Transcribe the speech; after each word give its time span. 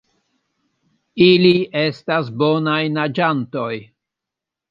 Ili 1.25 1.51
estas 1.83 2.33
bonaj 2.43 2.79
naĝantoj. 2.97 3.71